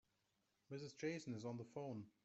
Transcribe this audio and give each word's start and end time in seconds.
Mrs. 0.71 0.97
Jason 0.97 1.35
is 1.35 1.45
on 1.45 1.57
the 1.57 1.63
phone. 1.63 2.07